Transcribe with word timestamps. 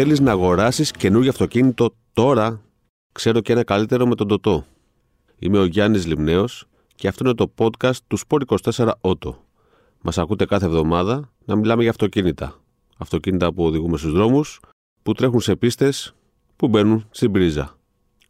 Θέλεις 0.00 0.20
να 0.20 0.30
αγοράσεις 0.30 0.90
καινούργιο 0.90 1.30
αυτοκίνητο 1.30 1.94
τώρα. 2.12 2.60
Ξέρω 3.12 3.40
και 3.40 3.52
ένα 3.52 3.64
καλύτερο 3.64 4.06
με 4.06 4.14
τον 4.14 4.28
Τωτό. 4.28 4.64
Είμαι 5.38 5.58
ο 5.58 5.64
Γιάννης 5.64 6.06
Λιμνέος 6.06 6.68
και 6.94 7.08
αυτό 7.08 7.24
είναι 7.24 7.34
το 7.34 7.52
podcast 7.58 7.96
του 8.06 8.18
Sport24 8.18 8.90
Auto. 9.00 9.34
Μας 10.00 10.18
ακούτε 10.18 10.44
κάθε 10.44 10.66
εβδομάδα 10.66 11.32
να 11.44 11.56
μιλάμε 11.56 11.82
για 11.82 11.90
αυτοκίνητα. 11.90 12.60
Αυτοκίνητα 12.96 13.52
που 13.52 13.64
οδηγούμε 13.64 13.96
στους 13.98 14.12
δρόμους, 14.12 14.60
που 15.02 15.12
τρέχουν 15.12 15.40
σε 15.40 15.56
πίστες, 15.56 16.14
που 16.56 16.68
μπαίνουν 16.68 17.06
στην 17.10 17.32
πρίζα. 17.32 17.78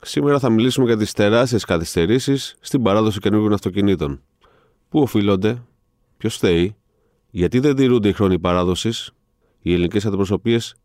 Σήμερα 0.00 0.38
θα 0.38 0.50
μιλήσουμε 0.50 0.86
για 0.86 0.96
τις 0.96 1.12
τεράστιες 1.12 1.64
καθυστερήσεις 1.64 2.56
στην 2.60 2.82
παράδοση 2.82 3.18
καινούργιων 3.18 3.52
αυτοκινήτων. 3.52 4.20
Πού 4.88 5.00
οφείλονται, 5.00 5.62
ποιος 6.16 6.38
θέει, 6.38 6.76
γιατί 7.30 7.58
δεν 7.58 7.76
τηρούνται 7.76 8.08
οι 8.08 8.12
χρόνοι 8.12 8.38
παράδοσης, 8.38 9.10
οι 9.60 9.72
ελληνικές 9.72 10.06
αντιπροσωπείες 10.06 10.76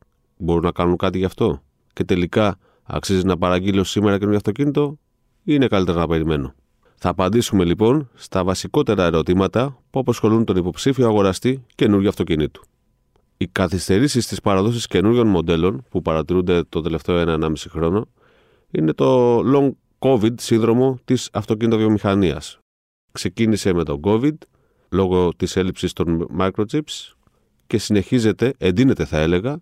μπορούν 0.44 0.64
να 0.64 0.72
κάνουν 0.72 0.98
κάτι 0.98 1.18
γι' 1.18 1.26
αυτό. 1.26 1.62
Και 1.94 2.04
τελικά, 2.04 2.58
αξίζει 2.84 3.26
να 3.26 3.38
παραγγείλω 3.38 3.84
σήμερα 3.84 4.16
καινούργιο 4.16 4.38
αυτοκίνητο, 4.38 4.98
ή 5.44 5.54
είναι 5.56 5.68
καλύτερα 5.68 6.00
να 6.00 6.08
περιμένω. 6.08 6.54
Θα 6.96 7.10
απαντήσουμε 7.10 7.64
λοιπόν 7.64 8.10
στα 8.14 8.44
βασικότερα 8.44 9.04
ερωτήματα 9.04 9.78
που 9.90 10.00
απασχολούν 10.00 10.46
τον 10.46 10.56
υποψήφιο 10.56 11.08
αγοραστή 11.08 11.66
καινούργιου 11.76 12.10
αυτοκινήτου. 12.10 12.64
Οι 13.38 13.48
καθυστερήσεις 13.48 14.26
στι 14.26 14.38
παραδόσει 14.44 14.88
καινούριων 14.88 15.28
μοντέλων 15.28 15.86
που 15.90 16.02
παρατηρούνται 16.02 16.64
το 16.70 16.82
τελευταίο 16.82 17.24
1,5 17.28 17.54
χρόνο 17.70 18.08
είναι 18.72 18.94
το 18.94 19.40
long 19.40 19.72
COVID 20.00 20.34
σύνδρομο 20.42 21.00
της 21.06 21.30
αυτοκινητοβιομηχανίας. 21.34 22.60
Ξεκίνησε 23.12 23.74
με 23.74 23.84
το 23.84 24.00
COVID 24.04 24.36
λόγω 24.90 25.34
της 25.36 25.56
έλλειψης 25.56 25.94
των 25.94 26.28
microchips 26.40 27.14
και 27.68 27.78
συνεχίζεται, 27.78 28.54
εντείνεται 28.58 29.06
θα 29.06 29.18
έλεγα, 29.18 29.62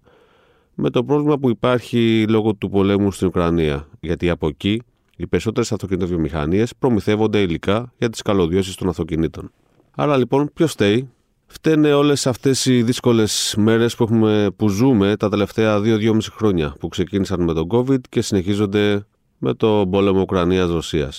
με 0.76 0.90
το 0.90 1.04
πρόβλημα 1.04 1.38
που 1.38 1.50
υπάρχει 1.50 2.26
λόγω 2.30 2.54
του 2.54 2.70
πολέμου 2.70 3.12
στην 3.12 3.28
Ουκρανία. 3.28 3.88
Γιατί 4.00 4.30
από 4.30 4.48
εκεί 4.48 4.82
οι 5.16 5.28
περισσότερες 5.28 5.72
αυτοκινητοβιομηχανίες 5.72 6.76
προμηθεύονται 6.80 7.40
υλικά 7.40 7.94
για 7.98 8.10
τις 8.10 8.22
καλωδιώσεις 8.22 8.76
των 8.76 8.90
αυτοκινήτων. 8.90 9.52
Άρα 9.96 10.18
λοιπόν, 10.18 10.50
ποιος 10.54 10.72
φταίει, 10.72 11.10
Φταίνε 11.54 11.94
όλες 11.94 12.28
αυτές 12.28 12.66
οι 12.66 12.84
δύσκολες 12.84 13.56
μέρες 13.58 13.96
που, 13.96 14.08
που 14.56 14.68
ζούμε 14.68 15.16
τα 15.18 15.30
τελευταία 15.30 15.80
2-2,5 15.80 16.18
χρόνια 16.32 16.76
που 16.80 16.88
ξεκίνησαν 16.88 17.44
με 17.44 17.54
τον 17.54 17.68
COVID 17.72 18.00
και 18.10 18.22
συνεχίζονται 18.22 19.06
με 19.38 19.54
το 19.54 19.88
πόλεμο 19.92 20.22
Ουκρανία-Ρωσία. 20.22 21.12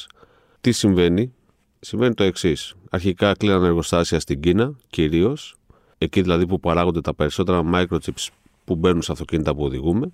Τι 0.60 0.72
συμβαίνει, 0.72 1.34
συμβαίνει 1.80 2.14
το 2.14 2.22
εξής. 2.22 2.74
Αρχικά 2.90 3.32
κλείναν 3.32 3.64
εργοστάσια 3.64 4.20
στην 4.20 4.40
Κίνα, 4.40 4.74
κυρίως, 4.90 5.54
εκεί 5.98 6.22
δηλαδή 6.22 6.46
που 6.46 6.60
παράγονται 6.60 7.00
τα 7.00 7.14
περισσότερα 7.14 7.62
microchips 7.74 8.26
που 8.64 8.76
μπαίνουν 8.76 9.02
σε 9.02 9.12
αυτοκίνητα 9.12 9.54
που 9.54 9.64
οδηγούμε, 9.64 10.12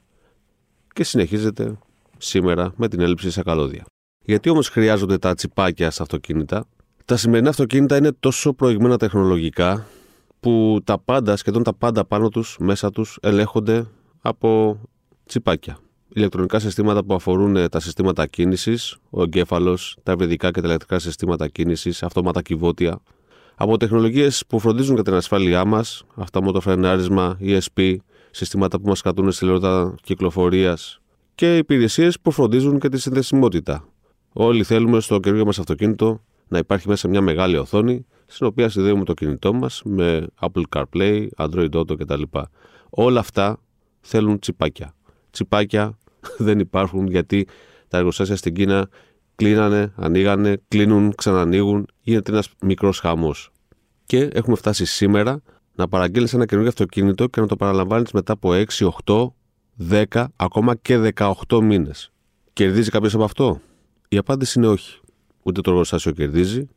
και 0.92 1.04
συνεχίζεται 1.04 1.78
σήμερα 2.18 2.72
με 2.76 2.88
την 2.88 3.00
έλλειψη 3.00 3.30
σε 3.30 3.42
καλώδια. 3.42 3.84
Γιατί 4.24 4.50
όμως 4.50 4.68
χρειάζονται 4.68 5.18
τα 5.18 5.34
τσιπάκια 5.34 5.90
στα 5.90 6.02
αυτοκίνητα, 6.02 6.64
τα 7.04 7.16
σημερινά 7.16 7.48
αυτοκίνητα 7.48 7.96
είναι 7.96 8.12
τόσο 8.20 8.52
προηγμένα 8.52 8.96
τεχνολογικά 8.96 9.86
που 10.40 10.80
τα 10.84 10.98
πάντα, 10.98 11.36
σχεδόν 11.36 11.62
τα 11.62 11.74
πάντα 11.74 12.04
πάνω 12.04 12.28
τους, 12.28 12.56
μέσα 12.60 12.90
τους, 12.90 13.18
ελέγχονται 13.22 13.86
από 14.20 14.80
τσιπάκια. 15.26 15.78
Ηλεκτρονικά 16.14 16.58
συστήματα 16.58 17.04
που 17.04 17.14
αφορούν 17.14 17.56
ε, 17.56 17.68
τα 17.68 17.80
συστήματα 17.80 18.26
κίνησης, 18.26 18.96
ο 19.10 19.22
εγκέφαλος, 19.22 19.96
τα 20.02 20.12
ευρυδικά 20.12 20.50
και 20.50 20.60
τα 20.60 20.66
ηλεκτρικά 20.66 20.98
συστήματα 20.98 21.48
κίνησης, 21.48 22.02
αυτόματα 22.02 22.42
κυβότια. 22.42 23.00
Από 23.54 23.76
τεχνολογίες 23.76 24.44
που 24.46 24.58
φροντίζουν 24.58 24.94
για 24.94 25.04
την 25.04 25.14
ασφάλειά 25.14 25.64
μας, 25.64 26.04
αυτόματο 26.14 26.60
φρενάρισμα, 26.60 27.38
ESP, 27.40 27.96
συστήματα 28.38 28.80
που 28.80 28.88
μας 28.88 29.02
κρατούν 29.02 29.32
στη 29.32 29.44
λόρδα 29.44 29.94
κυκλοφορίας 30.02 31.00
και 31.34 31.56
υπηρεσίες 31.56 32.20
που 32.20 32.30
φροντίζουν 32.30 32.78
και 32.78 32.88
τη 32.88 33.00
συνδεσιμότητα. 33.00 33.88
Όλοι 34.32 34.64
θέλουμε 34.64 35.00
στο 35.00 35.20
καινούργιο 35.20 35.46
μας 35.46 35.58
αυτοκίνητο 35.58 36.20
να 36.48 36.58
υπάρχει 36.58 36.88
μέσα 36.88 37.08
μια 37.08 37.20
μεγάλη 37.20 37.56
οθόνη, 37.56 38.06
στην 38.26 38.46
οποία 38.46 38.68
συνδέουμε 38.68 39.04
το 39.04 39.14
κινητό 39.14 39.52
μας 39.52 39.82
με 39.84 40.26
Apple 40.40 40.62
CarPlay, 40.76 41.26
Android 41.36 41.70
Auto 41.70 41.98
κτλ. 41.98 42.22
Όλα 42.90 43.20
αυτά 43.20 43.60
θέλουν 44.00 44.38
τσιπάκια. 44.38 44.94
Τσιπάκια 45.30 45.98
δεν 46.46 46.58
υπάρχουν 46.58 47.06
γιατί 47.06 47.46
τα 47.88 47.98
εργοστάσια 47.98 48.36
στην 48.36 48.54
Κίνα 48.54 48.88
κλείνανε, 49.34 49.92
ανοίγανε, 49.96 50.60
κλείνουν, 50.68 51.14
ξανανοίγουν, 51.14 51.86
γίνεται 52.00 52.30
ένας 52.30 52.48
μικρός 52.60 52.98
χαμός. 53.00 53.50
Και 54.06 54.28
έχουμε 54.32 54.56
φτάσει 54.56 54.84
σήμερα 54.84 55.42
να 55.78 55.88
παραγγείλεις 55.88 56.34
ένα 56.34 56.46
καινούργιο 56.46 56.70
αυτοκίνητο 56.70 57.26
και 57.26 57.40
να 57.40 57.46
το 57.46 57.56
παραλαμβάνεις 57.56 58.12
μετά 58.12 58.32
από 58.32 58.50
6, 58.52 58.90
8, 59.04 59.32
10, 59.90 60.24
ακόμα 60.36 60.74
και 60.74 61.12
18 61.14 61.60
μήνες. 61.62 62.12
Κερδίζει 62.52 62.90
κάποιος 62.90 63.14
από 63.14 63.24
αυτό; 63.24 63.60
Η 64.08 64.16
απάντηση 64.16 64.58
είναι 64.58 64.68
όχι. 64.68 65.00
Ούτε 65.42 65.60
το 65.60 65.70
εργοστάσιο 65.70 66.12
κερδίζει, 66.12 66.68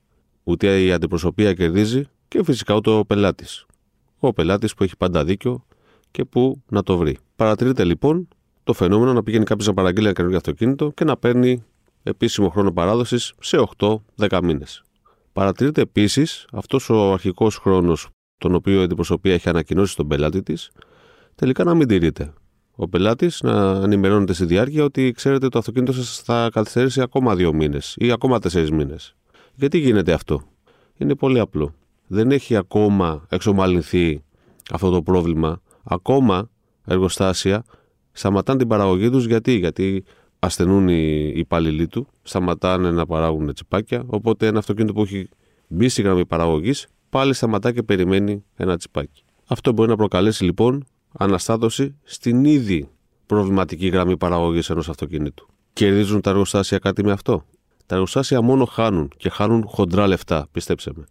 ούτε 0.43 0.83
η 0.83 0.91
αντιπροσωπεία 0.91 1.53
κερδίζει 1.53 2.03
και 2.27 2.43
φυσικά 2.43 2.75
ούτε 2.75 2.89
ο 2.89 3.05
πελάτης. 3.05 3.65
Ο 4.19 4.33
πελάτης 4.33 4.73
που 4.73 4.83
έχει 4.83 4.97
πάντα 4.97 5.23
δίκιο 5.23 5.65
και 6.11 6.25
που 6.25 6.61
να 6.69 6.83
το 6.83 6.97
βρει. 6.97 7.17
Παρατηρείται 7.35 7.83
λοιπόν 7.83 8.27
το 8.63 8.73
φαινόμενο 8.73 9.13
να 9.13 9.23
πηγαίνει 9.23 9.45
κάποιος 9.45 9.67
να 9.67 9.73
παραγγείλει 9.73 10.05
ένα 10.05 10.13
καινούργιο 10.13 10.37
αυτοκίνητο 10.37 10.91
και 10.91 11.03
να 11.03 11.17
παίρνει 11.17 11.63
επίσημο 12.03 12.49
χρόνο 12.49 12.71
παράδοσης 12.71 13.33
σε 13.39 13.63
8-10 13.77 14.39
μήνες. 14.43 14.83
Παρατηρείται 15.33 15.81
επίσης 15.81 16.47
αυτός 16.51 16.89
ο 16.89 17.13
αρχικός 17.13 17.57
χρόνος, 17.57 18.09
τον 18.41 18.55
οποίο 18.55 18.79
η 18.79 18.83
αντιπροσωπεία 18.83 19.33
έχει 19.33 19.49
ανακοινώσει 19.49 19.91
στον 19.91 20.07
πελάτη 20.07 20.43
της, 20.43 20.71
τελικά 21.35 21.63
να 21.63 21.73
μην 21.73 21.87
τηρείται. 21.87 22.33
Ο 22.75 22.87
πελάτης 22.87 23.41
να 23.41 23.81
ενημερώνεται 23.83 24.33
στη 24.33 24.45
διάρκεια 24.45 24.83
ότι 24.83 25.11
ξέρετε 25.11 25.49
το 25.49 25.59
αυτοκίνητο 25.59 25.93
σας 25.93 26.21
θα 26.25 26.49
καθυστερήσει 26.53 27.01
ακόμα 27.01 27.35
δύο 27.35 27.53
μήνες 27.53 27.95
ή 27.97 28.11
ακόμα 28.11 28.39
τέσσερις 28.39 28.71
μήνες. 28.71 29.15
Γιατί 29.55 29.77
γίνεται 29.77 30.13
αυτό, 30.13 30.41
Είναι 30.97 31.15
πολύ 31.15 31.39
απλό. 31.39 31.73
Δεν 32.07 32.31
έχει 32.31 32.55
ακόμα 32.55 33.25
εξομαλυνθεί 33.29 34.23
αυτό 34.71 34.89
το 34.89 35.01
πρόβλημα. 35.01 35.61
Ακόμα 35.83 36.49
εργοστάσια 36.85 37.63
σταματάνε 38.11 38.59
την 38.59 38.67
παραγωγή 38.67 39.09
τους 39.09 39.25
γιατί, 39.25 39.53
γιατί 39.53 40.03
ασθενούν 40.39 40.87
οι 40.87 41.31
υπάλληλοι 41.35 41.87
του, 41.87 42.07
σταματάνε 42.21 42.91
να 42.91 43.05
παράγουν 43.05 43.53
τσιπάκια. 43.53 44.03
Οπότε 44.05 44.47
ένα 44.47 44.59
αυτοκίνητο 44.59 44.93
που 44.93 45.01
έχει 45.01 45.29
μπει 45.67 45.89
στη 45.89 46.01
γραμμή 46.01 46.25
παραγωγής 46.25 46.87
πάλι 47.11 47.33
σταματά 47.33 47.71
και 47.71 47.83
περιμένει 47.83 48.43
ένα 48.55 48.77
τσιπάκι. 48.77 49.23
Αυτό 49.47 49.71
μπορεί 49.71 49.89
να 49.89 49.95
προκαλέσει 49.95 50.43
λοιπόν 50.43 50.85
αναστάτωση 51.17 51.95
στην 52.03 52.45
ήδη 52.45 52.89
προβληματική 53.25 53.87
γραμμή 53.87 54.17
παραγωγής 54.17 54.69
ενός 54.69 54.89
αυτοκίνητου. 54.89 55.47
Κερδίζουν 55.73 56.21
τα 56.21 56.29
εργοστάσια 56.29 56.77
κάτι 56.77 57.03
με 57.03 57.11
αυτό; 57.11 57.45
Τα 57.85 57.95
εργοστάσια 57.95 58.41
μόνο 58.41 58.65
χάνουν 58.65 59.11
και 59.17 59.29
χάνουν 59.29 59.63
χοντρά 59.67 60.07
λεφτά, 60.07 60.47
πιστέψτε 60.51 60.91
με. 60.95 61.03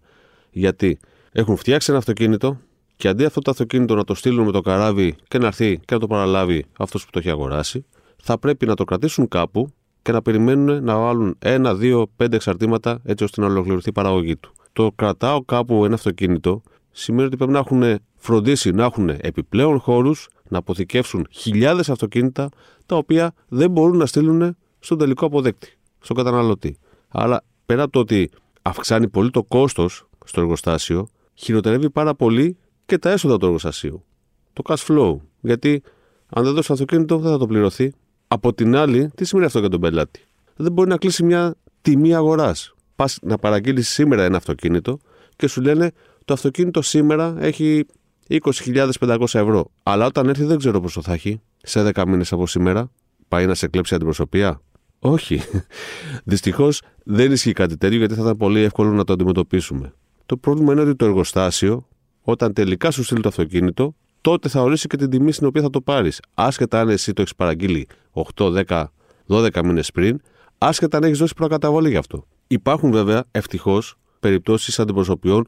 Γιατί 0.50 0.98
έχουν 1.32 1.56
φτιάξει 1.56 1.90
ένα 1.90 1.98
αυτοκίνητο, 1.98 2.60
και 2.96 3.08
αντί 3.08 3.24
αυτό 3.24 3.40
το 3.40 3.50
αυτοκίνητο 3.50 3.94
να 3.94 4.04
το 4.04 4.14
στείλουν 4.14 4.44
με 4.44 4.52
το 4.52 4.60
καράβι 4.60 5.16
και 5.28 5.38
να 5.38 5.46
έρθει 5.46 5.78
και 5.84 5.94
να 5.94 6.00
το 6.00 6.06
παραλάβει 6.06 6.64
αυτός 6.78 7.04
που 7.04 7.10
το 7.10 7.18
έχει 7.18 7.30
αγοράσει, 7.30 7.84
θα 8.22 8.38
πρέπει 8.38 8.66
να 8.66 8.74
το 8.74 8.84
κρατήσουν 8.84 9.28
κάπου 9.28 9.72
και 10.02 10.12
να 10.12 10.22
περιμένουν 10.22 10.84
να 10.84 10.98
βάλουν 10.98 11.36
ένα, 11.38 11.74
δύο, 11.74 12.10
πέντε 12.16 12.36
εξαρτήματα 12.36 13.00
έτσι 13.04 13.24
ώστε 13.24 13.40
να 13.40 13.46
ολοκληρωθεί 13.46 13.88
η 13.88 13.92
παραγωγή 13.92 14.36
του. 14.36 14.52
Το 14.72 14.92
κρατάω 14.97 15.44
κάπου 15.44 15.84
ένα 15.84 15.94
αυτοκίνητο 15.94 16.62
σημαίνει 16.91 17.26
ότι 17.26 17.36
πρέπει 17.36 17.53
να 17.53 17.58
έχουν 17.58 17.98
φροντίσει 18.16 18.70
να 18.70 18.84
έχουν 18.84 19.08
επιπλέον 19.08 19.78
χώρους 19.78 20.28
να 20.48 20.58
αποθηκεύσουν 20.58 21.26
χιλιάδες 21.31 21.91
αυτοκίνητα 21.91 22.48
τα 22.86 22.97
οποία 22.97 23.33
δεν 23.48 23.71
μπορούν 23.71 23.97
να 23.97 24.06
στείλουν 24.06 24.56
στον 24.78 24.98
τελικό 24.98 25.27
αποδέκτη, 25.27 25.78
στον 26.00 26.16
καταναλωτή. 26.16 26.78
Άρα, 27.09 27.44
πέρα 27.66 27.83
από 27.83 27.92
το 27.92 27.98
ότι 27.98 28.30
αυξάνει 28.62 29.09
πολύ 29.09 29.30
το 29.30 29.42
κόστος 29.42 30.09
στο 30.24 30.41
εργοστάσιο, 30.41 31.09
χειροτερεύει 31.34 31.91
πάρα 31.91 32.15
πολύ 32.15 32.56
και 32.86 32.98
τα 32.98 33.10
έσοδα 33.10 33.36
του 33.36 33.44
εργοστασίου. 33.44 34.04
Το 34.53 34.62
cash 34.66 34.86
flow. 34.86 35.16
Γιατί 35.41 35.83
αν 36.28 36.44
δεν 36.44 36.54
δώσει 36.54 36.72
αυτοκίνητο, 36.72 37.18
δεν 37.18 37.30
θα 37.30 37.39
το 37.39 37.47
πληρωθεί. 37.47 37.92
Από 38.28 38.54
την 38.54 38.77
άλλη, 38.77 39.10
τι 39.15 39.24
σημαίνει 39.24 39.47
αυτό 39.47 39.59
για 39.59 39.68
τον 39.68 39.80
πελάτη; 39.80 40.27
Δεν 40.56 40.72
μπορεί 40.72 40.89
να 40.89 40.97
κλείσει 40.97 41.24
μια 41.24 41.54
τιμή 41.83 42.15
αγοράς. 42.15 42.74
Πας 43.00 43.18
να 43.22 43.38
παραγγείλεις 43.38 43.88
σήμερα 43.88 44.24
ένα 44.24 44.36
αυτοκίνητο 44.36 44.98
και 45.36 45.47
σου 45.47 45.60
λένε 45.60 45.92
το 46.24 46.32
αυτοκίνητο 46.32 46.82
σήμερα 46.82 47.36
έχει 47.38 47.86
20.500 48.28 49.18
ευρώ. 49.20 49.70
Αλλά 49.82 50.06
όταν 50.06 50.28
έρθει 50.28 50.44
δεν 50.44 50.58
ξέρω 50.58 50.80
πόσο 50.80 51.02
θα 51.02 51.12
έχει. 51.12 51.41
Σε 51.62 51.91
10 51.94 52.04
μήνες 52.06 52.32
από 52.32 52.47
σήμερα 52.47 52.91
πάει 53.28 53.47
να 53.47 53.54
σε 53.54 53.68
κλέψει 53.68 53.94
αντιπροσωπεία; 53.94 54.62
Όχι. 54.98 55.42
Δυστυχώς 56.24 56.82
δεν 57.04 57.32
ισχύει 57.32 57.52
κάτι 57.52 57.76
τέτοιο 57.76 57.98
γιατί 57.98 58.14
θα 58.14 58.22
ήταν 58.22 58.36
πολύ 58.36 58.60
εύκολο 58.60 58.91
να 58.91 59.04
το 59.04 59.12
αντιμετωπίσουμε. 59.12 59.92
Το 60.26 60.36
πρόβλημα 60.36 60.72
είναι 60.72 60.80
ότι 60.80 60.94
το 60.94 61.04
εργοστάσιο 61.04 61.88
όταν 62.22 62.53
τελικά 62.53 62.91
σου 62.91 63.03
στείλει 63.04 63.20
το 63.20 63.28
αυτοκίνητο, 63.28 63.94
τότε 64.20 64.48
θα 64.48 64.62
ορίσει 64.62 64.86
και 64.86 64.96
την 64.96 65.10
τιμή 65.10 65.32
στην 65.32 65.46
οποία 65.46 65.62
θα 65.62 65.70
το 65.70 65.80
πάρεις. 65.80 66.20
Άσχετα 66.34 66.80
αν 66.80 66.88
εσύ 66.88 67.12
το 67.12 67.20
έχεις 67.20 67.34
παραγγείλει 67.34 67.86
8, 68.34 68.64
10, 68.66 68.84
12 69.28 69.62
μήνες 69.64 69.91
πριν, 69.91 70.20
άσχετα 70.58 70.96
αν 70.96 71.03
έχεις 71.03 71.18
δώσει 71.18 71.34
προκαταβολή 71.34 71.91
γι' 71.91 71.96
αυτό. 71.96 72.26
Υπάρχουν 72.52 72.91
βέβαια 72.91 73.24
ευτυχώς 73.30 73.94
περιπτώσεις 74.20 74.78
αντιπροσωπιών 74.78 75.47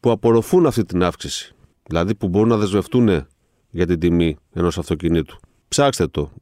που 0.00 0.10
απορροφούν 0.10 0.66
αυτή 0.66 0.84
την 0.84 1.02
αύξηση. 1.02 1.54
Δηλαδή 1.82 2.14
που 2.14 2.28
μπορούν 2.28 2.48
να 2.48 2.56
δεσμευτούν 2.56 3.26
για 3.70 3.86
την 3.86 3.98
τιμή 3.98 4.36
ενός 4.52 4.78
αυτοκινήτου. 4.78 5.36
Ψάξτε 5.68 6.06
το. 6.06 6.32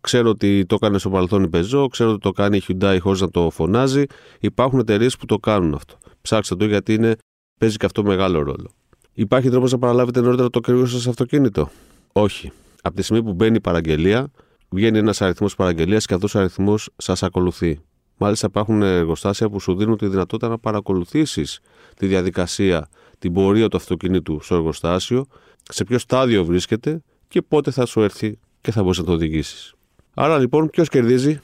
Ξέρω 0.00 0.30
ότι 0.30 0.66
το 0.66 0.74
έκανε 0.74 0.98
στο 0.98 1.10
παρελθόν 1.10 1.42
η 1.42 1.48
Peugeot, 1.52 1.86
ξέρω 1.90 2.10
ότι 2.10 2.18
το 2.18 2.30
κάνει 2.30 2.56
η 2.56 2.62
Hyundai 2.68 2.98
χωρίς 3.00 3.20
να 3.20 3.30
το 3.30 3.50
φωνάζει. 3.50 4.04
Υπάρχουν 4.40 4.78
εταιρείες 4.78 5.16
που 5.16 5.26
το 5.26 5.38
κάνουν 5.38 5.74
αυτό. 5.74 5.98
Ψάξτε 6.22 6.56
το 6.56 6.64
γιατί 6.64 6.94
είναι, 6.94 7.16
παίζει 7.60 7.76
και 7.76 7.86
αυτό 7.86 8.04
μεγάλο 8.04 8.42
ρόλο. 8.42 8.70
Υπάρχει 9.12 9.50
τρόπος 9.50 9.72
να 9.72 9.78
παραλάβετε 9.78 10.20
νωρίτερα 10.20 10.50
το 10.50 10.60
καινούργιο 10.60 10.88
σας 10.88 11.06
αυτοκίνητο; 11.06 11.70
Όχι. 12.12 12.52
Από 12.82 12.96
τη 12.96 13.02
στιγμή 13.02 13.22
που 13.22 13.32
μπαίνει 13.32 13.56
η 13.56 13.60
παραγγελία, 13.60 14.30
βγαίνει 14.68 14.98
ένας 14.98 15.22
αριθμός 15.22 15.54
παραγγελίας 15.54 16.06
και 16.06 16.14
αυτός 16.14 16.34
ο 16.34 16.38
αριθμός 16.38 16.90
σας 16.96 17.22
ακολουθεί. 17.22 17.80
Μάλιστα, 18.22 18.46
υπάρχουν 18.46 18.82
εργοστάσια 18.82 19.48
που 19.48 19.60
σου 19.60 19.74
δίνουν 19.74 19.96
τη 19.96 20.08
δυνατότητα 20.08 20.48
να 20.48 20.58
παρακολουθήσεις 20.58 21.60
τη 21.96 22.06
διαδικασία, 22.06 22.88
την 23.18 23.32
πορεία 23.32 23.68
του 23.68 23.76
αυτοκινήτου 23.76 24.40
στο 24.42 24.54
εργοστάσιο, 24.54 25.26
σε 25.62 25.84
ποιο 25.84 25.98
στάδιο 25.98 26.44
βρίσκεται 26.44 27.02
και 27.28 27.42
πότε 27.42 27.70
θα 27.70 27.86
σου 27.86 28.02
έρθει 28.02 28.38
και 28.60 28.70
θα 28.70 28.82
μπορείς 28.82 28.98
να 28.98 29.04
το 29.04 29.12
οδηγήσεις. 29.12 29.74
Άρα 30.14 30.38
λοιπόν, 30.38 30.70
ποιος 30.70 30.88
κερδίζει, 30.88 31.40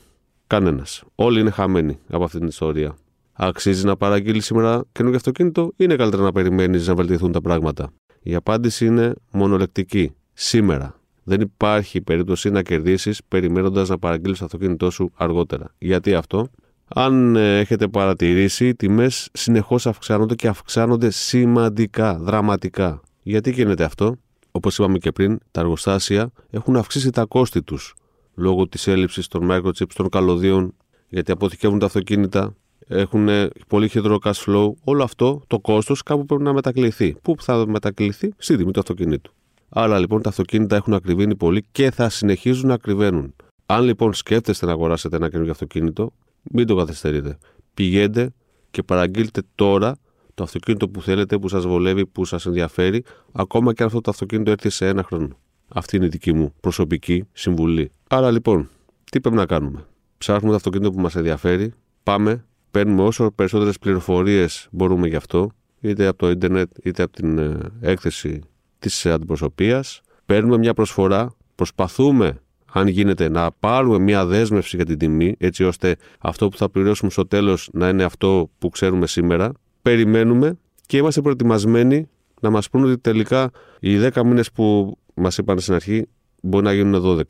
κανένας. 0.46 1.02
Όλοι 1.14 1.40
είναι 1.40 1.50
χαμένοι 1.50 1.98
από 2.10 2.24
αυτή 2.24 2.38
την 2.38 2.46
ιστορία. 2.46 2.96
Αξίζει 3.32 3.84
να 3.84 3.96
παραγγείλεις 3.96 4.44
σήμερα 4.44 4.84
καινούργιο 4.92 5.18
αυτοκίνητο 5.18 5.62
ή 5.62 5.74
είναι 5.76 5.96
καλύτερα 5.96 6.22
να 6.22 6.32
περιμένεις 6.32 6.86
να 6.86 6.94
βελτιωθούν 6.94 7.32
τα 7.32 7.40
πράγματα; 7.40 7.92
Η 8.22 8.34
απάντηση 8.34 8.86
είναι 8.86 9.14
μονολεκτική. 9.32 10.12
Σήμερα. 10.32 10.94
Δεν 11.24 11.40
υπάρχει 11.40 12.00
περίπτωση 12.00 12.50
να 12.50 12.62
κερδίσεις 12.62 13.20
περιμένοντας 13.28 13.88
να 13.88 13.98
παραγγείλεις 13.98 14.38
το 14.38 14.44
αυτοκίνητό 14.44 14.90
σου 14.90 15.12
αργότερα. 15.16 15.74
Γιατί 15.78 16.14
αυτό, 16.14 16.48
αν 16.88 17.36
ε, 17.36 17.58
έχετε 17.58 17.88
παρατηρήσει, 17.88 18.68
οι 18.68 18.74
τιμές 18.74 19.28
συνεχώς 19.32 19.86
αυξάνονται 19.86 20.34
και 20.34 20.48
αυξάνονται 20.48 21.10
σημαντικά, 21.10 22.18
δραματικά. 22.18 23.00
Γιατί 23.22 23.50
γίνεται 23.50 23.84
αυτό, 23.84 24.16
όπως 24.50 24.78
είπαμε 24.78 24.98
και 24.98 25.12
πριν, 25.12 25.38
τα 25.50 25.60
εργοστάσια 25.60 26.30
έχουν 26.50 26.76
αυξήσει 26.76 27.10
τα 27.10 27.24
κόστη 27.24 27.62
τους 27.62 27.94
λόγω 28.34 28.68
της 28.68 28.86
έλλειψης 28.86 29.28
των 29.28 29.48
microchips, 29.50 29.92
των 29.94 30.08
καλωδίων, 30.08 30.74
γιατί 31.08 31.32
αποθηκεύουν 31.32 31.78
τα 31.78 31.86
αυτοκίνητα, 31.86 32.54
έχουν 32.86 33.28
πολύ 33.66 33.88
χειρότερο 33.88 34.18
cash 34.24 34.44
flow. 34.46 34.72
Όλο 34.84 35.02
αυτό 35.02 35.42
το 35.46 35.58
κόστος 35.60 36.02
κάπου 36.02 36.24
πρέπει 36.24 36.42
να 36.42 36.52
μετακληθεί. 36.52 37.16
Πού 37.22 37.34
θα 37.38 37.66
μετακληθεί, 37.66 38.34
στη 38.36 38.56
τιμή 38.56 38.70
του 38.70 38.80
αυτοκινήτου. 38.80 39.32
Άρα 39.68 39.98
λοιπόν 39.98 40.22
τα 40.22 40.28
αυτοκίνητα 40.28 40.76
έχουν 40.76 40.94
ακριβήνει 40.94 41.36
πολύ 41.36 41.64
και 41.72 41.90
θα 41.90 42.08
συνεχίζουν 42.08 42.68
να 42.68 42.74
ακριβένουν. 42.74 43.34
Αν 43.66 43.84
λοιπόν 43.84 44.14
σκέφτεστε 44.14 44.66
να 44.66 44.72
αγοράσετε 44.72 45.16
ένα 45.16 45.28
καινούργιο 45.28 45.52
αυτοκίνητο, 45.52 46.12
μην 46.42 46.66
το 46.66 46.76
καθυστερείτε. 46.76 47.38
Πηγαίνετε 47.74 48.32
και 48.70 48.82
παραγγείλτε 48.82 49.42
τώρα 49.54 49.96
το 50.34 50.42
αυτοκίνητο 50.42 50.88
που 50.88 51.02
θέλετε, 51.02 51.38
που 51.38 51.48
σας 51.48 51.66
βολεύει, 51.66 52.06
που 52.06 52.24
σας 52.24 52.46
ενδιαφέρει, 52.46 53.04
ακόμα 53.32 53.72
και 53.72 53.82
αν 53.82 53.88
αυτό 53.88 54.00
το 54.00 54.10
αυτοκίνητο 54.10 54.50
έρθει 54.50 54.70
σε 54.70 54.86
ένα 54.86 55.02
χρόνο. 55.02 55.38
Αυτή 55.68 55.96
είναι 55.96 56.04
η 56.04 56.08
δική 56.08 56.32
μου 56.32 56.54
προσωπική 56.60 57.24
συμβουλή. 57.32 57.90
Άρα 58.08 58.30
λοιπόν, 58.30 58.68
τι 59.10 59.20
πρέπει 59.20 59.36
να 59.36 59.46
κάνουμε; 59.46 59.84
Ψάχνουμε 60.18 60.50
το 60.50 60.56
αυτοκίνητο 60.56 60.90
που 60.90 61.00
μας 61.00 61.16
ενδιαφέρει, 61.16 61.72
πάμε, 62.02 62.44
παίρνουμε 62.70 63.02
όσο 63.02 63.30
περισσότερες 63.30 63.78
πληροφορίες 63.78 64.68
μπορούμε 64.70 65.08
γι' 65.08 65.16
αυτό, 65.16 65.50
είτε 65.80 66.06
από 66.06 66.18
το 66.18 66.30
ίντερνετ 66.30 66.70
είτε 66.82 67.02
από 67.02 67.12
την 67.12 67.38
ε, 67.38 67.58
έκθεση 67.80 68.40
της 68.78 69.06
αντιπροσωπείας. 69.06 70.00
Παίρνουμε 70.26 70.58
μια 70.58 70.74
προσφορά, 70.74 71.34
προσπαθούμε, 71.54 72.40
αν 72.72 72.86
γίνεται, 72.86 73.28
να 73.28 73.50
πάρουμε 73.60 73.98
μια 73.98 74.26
δέσμευση 74.26 74.76
για 74.76 74.84
την 74.84 74.98
τιμή, 74.98 75.34
έτσι 75.38 75.64
ώστε 75.64 75.96
αυτό 76.18 76.48
που 76.48 76.56
θα 76.56 76.68
πληρώσουμε 76.70 77.10
στο 77.10 77.26
τέλος 77.26 77.68
να 77.72 77.88
είναι 77.88 78.04
αυτό 78.04 78.50
που 78.58 78.68
ξέρουμε 78.68 79.06
σήμερα. 79.06 79.52
Περιμένουμε 79.82 80.58
και 80.86 80.96
είμαστε 80.96 81.20
προετοιμασμένοι 81.20 82.08
να 82.40 82.50
μας 82.50 82.70
πούνε 82.70 82.86
ότι 82.86 82.98
τελικά 82.98 83.50
οι 83.80 83.96
10 84.12 84.22
μήνες 84.24 84.52
που 84.52 84.98
μας 85.14 85.38
είπαν 85.38 85.58
στην 85.58 85.74
αρχή 85.74 86.06
μπορεί 86.42 86.64
να 86.64 86.72
γίνουν 86.72 87.02
12. 87.02 87.22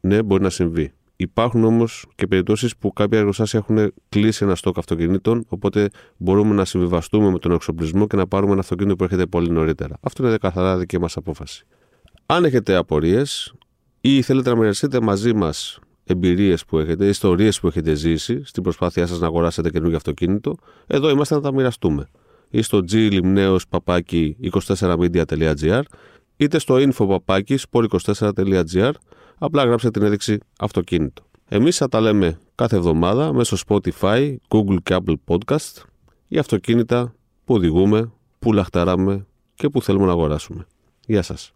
Ναι, 0.00 0.22
μπορεί 0.22 0.42
να 0.42 0.50
συμβεί. 0.50 0.92
Υπάρχουν 1.16 1.64
όμως 1.64 2.06
και 2.14 2.26
περιπτώσεις 2.26 2.76
που 2.76 2.92
κάποια 2.92 3.18
εργοστάσια 3.18 3.58
έχουν 3.58 3.92
κλείσει 4.08 4.44
ένα 4.44 4.54
στόκ 4.54 4.78
αυτοκινήτων, 4.78 5.44
οπότε 5.48 5.88
μπορούμε 6.16 6.54
να 6.54 6.64
συμβιβαστούμε 6.64 7.30
με 7.30 7.38
τον 7.38 7.52
εξοπλισμό 7.52 8.06
και 8.06 8.16
να 8.16 8.26
πάρουμε 8.26 8.52
ένα 8.52 8.60
αυτοκίνητο 8.60 8.96
που 8.96 9.04
έρχεται 9.04 9.26
πολύ 9.26 9.50
νωρίτερα. 9.50 9.96
Αυτό 10.00 10.26
είναι 10.26 10.36
καθαρά 10.36 10.78
δική 10.78 10.98
μας 10.98 11.16
απόφαση. 11.16 11.64
Αν 12.26 12.44
έχετε 12.44 12.74
απορίες 12.74 13.54
ή 14.04 14.22
θέλετε 14.22 14.50
να 14.50 14.56
μοιραστείτε 14.56 15.00
μαζί 15.00 15.34
μας 15.34 15.78
εμπειρίες 16.04 16.64
που 16.64 16.78
έχετε, 16.78 17.06
ιστορίες 17.06 17.60
που 17.60 17.66
έχετε 17.66 17.94
ζήσει 17.94 18.44
στην 18.44 18.62
προσπάθειά 18.62 19.06
σας 19.06 19.20
να 19.20 19.26
αγοράσετε 19.26 19.70
καινούργιο 19.70 19.96
αυτοκίνητο, 19.96 20.56
εδώ 20.86 21.10
είμαστε 21.10 21.34
να 21.34 21.40
τα 21.40 21.52
μοιραστούμε. 21.52 22.08
Ή 22.50 22.62
στο 22.62 22.80
glimneos 22.90 23.58
24media.gr 23.70 25.82
είτε 26.36 26.58
στο 26.58 26.76
info 26.78 27.18
24gr 27.26 28.90
απλά 29.38 29.64
γράψτε 29.64 29.90
την 29.90 30.02
έδειξη 30.02 30.38
αυτοκίνητο. 30.58 31.22
Εμείς 31.48 31.76
θα 31.76 31.88
τα 31.88 32.00
λέμε 32.00 32.38
κάθε 32.54 32.76
εβδομάδα 32.76 33.32
μέσω 33.32 33.56
Spotify, 33.66 34.36
Google 34.48 34.76
και 34.82 34.96
Apple 34.98 35.14
Podcast 35.26 35.82
για 36.28 36.40
αυτοκίνητα 36.40 37.14
που 37.44 37.54
οδηγούμε, 37.54 38.12
που 38.38 38.52
λαχταράμε 38.52 39.26
και 39.54 39.68
που 39.68 39.82
θέλουμε 39.82 40.06
να 40.06 40.12
αγοράσουμε. 40.12 40.66
Γεια 41.06 41.22
σας. 41.22 41.52